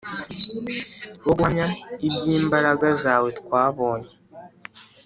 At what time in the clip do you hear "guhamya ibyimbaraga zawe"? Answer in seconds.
1.37-3.29